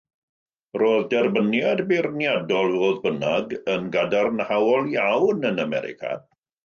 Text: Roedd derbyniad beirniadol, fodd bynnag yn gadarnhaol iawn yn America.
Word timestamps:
Roedd 0.81 1.03
derbyniad 1.11 1.83
beirniadol, 1.91 2.73
fodd 2.85 2.97
bynnag 3.03 3.53
yn 3.75 3.85
gadarnhaol 3.97 4.91
iawn 4.99 5.51
yn 5.51 5.63
America. 5.67 6.17